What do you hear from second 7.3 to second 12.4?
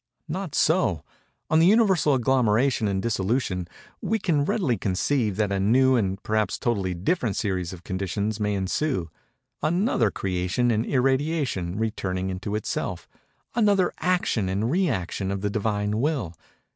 series of conditions may ensue—another creation and irradiation, returning